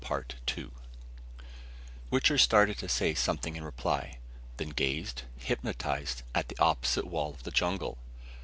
[2.09, 4.17] Wichter started to say something in reply,
[4.57, 7.99] then gazed, hypnotized, at the opposite wall of the jungle.